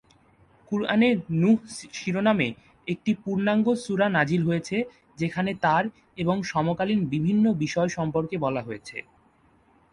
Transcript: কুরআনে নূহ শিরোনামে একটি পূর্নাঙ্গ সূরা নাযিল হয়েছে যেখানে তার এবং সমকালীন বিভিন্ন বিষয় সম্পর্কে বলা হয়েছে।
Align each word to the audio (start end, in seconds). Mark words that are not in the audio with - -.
কুরআনে 0.71 1.09
নূহ 1.41 1.59
শিরোনামে 1.93 2.47
একটি 2.87 3.11
পূর্নাঙ্গ 3.23 3.67
সূরা 3.83 4.07
নাযিল 4.09 4.41
হয়েছে 4.45 4.77
যেখানে 5.17 5.51
তার 5.61 5.83
এবং 6.17 6.35
সমকালীন 6.43 6.99
বিভিন্ন 7.05 7.45
বিষয় 7.63 7.89
সম্পর্কে 7.89 8.35
বলা 8.37 8.61
হয়েছে। 8.67 8.97